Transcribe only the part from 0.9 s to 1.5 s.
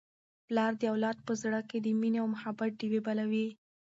اولاد په